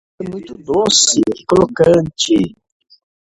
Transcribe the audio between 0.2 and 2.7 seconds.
é muito doce e crocante!